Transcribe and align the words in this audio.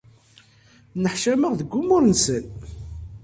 Neḥcameɣ 1.01 1.51
deg 1.55 1.71
umur-nsen. 1.81 2.45